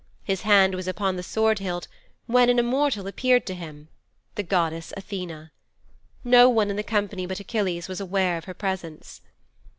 [0.23, 1.87] His hand was upon the sword hilt
[2.25, 3.87] when an immortal appeared to him
[4.33, 5.51] the goddess Athene.
[6.23, 9.21] No one in the company but Achilles was aware of her presence.